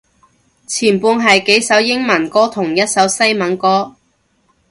[0.65, 3.95] 前半係幾首英文歌同一首西文歌